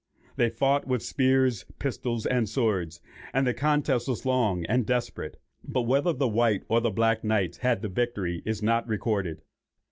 They 0.35 0.49
fought 0.49 0.87
with 0.87 1.03
spears, 1.03 1.63
pistols, 1.77 2.25
and 2.25 2.49
swords, 2.49 3.01
and 3.35 3.45
the 3.45 3.53
contest 3.53 4.07
was 4.07 4.25
long 4.25 4.65
and 4.65 4.83
desperate; 4.83 5.37
but 5.63 5.83
whether 5.83 6.11
the 6.11 6.27
white 6.27 6.63
or 6.69 6.81
black 6.81 7.23
knights 7.23 7.59
had 7.59 7.83
the 7.83 7.87
victory 7.87 8.41
is 8.43 8.63
not 8.63 8.87
recorded. 8.87 9.43